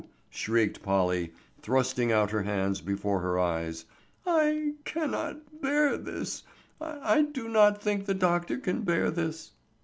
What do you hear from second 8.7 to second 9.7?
bear this.